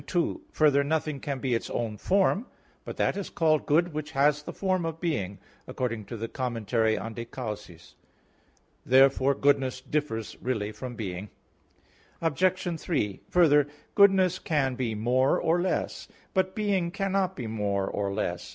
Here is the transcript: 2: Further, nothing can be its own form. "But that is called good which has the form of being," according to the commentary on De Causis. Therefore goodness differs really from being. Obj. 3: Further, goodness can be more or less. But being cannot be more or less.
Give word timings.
2: 0.07 0.41
Further, 0.53 0.83
nothing 0.83 1.19
can 1.19 1.37
be 1.37 1.53
its 1.53 1.69
own 1.69 1.95
form. 1.95 2.47
"But 2.85 2.97
that 2.97 3.15
is 3.15 3.29
called 3.29 3.67
good 3.67 3.93
which 3.93 4.13
has 4.13 4.41
the 4.41 4.51
form 4.51 4.83
of 4.83 4.99
being," 4.99 5.37
according 5.67 6.05
to 6.05 6.17
the 6.17 6.27
commentary 6.27 6.97
on 6.97 7.13
De 7.13 7.23
Causis. 7.23 7.93
Therefore 8.83 9.35
goodness 9.35 9.79
differs 9.79 10.35
really 10.41 10.71
from 10.71 10.95
being. 10.95 11.29
Obj. 12.19 12.79
3: 12.79 13.21
Further, 13.29 13.67
goodness 13.93 14.39
can 14.39 14.73
be 14.73 14.95
more 14.95 15.39
or 15.39 15.61
less. 15.61 16.07
But 16.33 16.55
being 16.55 16.89
cannot 16.89 17.35
be 17.35 17.45
more 17.45 17.85
or 17.87 18.11
less. 18.11 18.49